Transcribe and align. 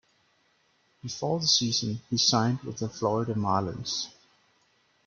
Before 1.03 1.39
the 1.39 1.45
season, 1.47 2.01
he 2.09 2.17
signed 2.17 2.61
with 2.63 2.77
the 2.77 2.89
Florida 2.89 3.35
Marlins. 3.35 4.07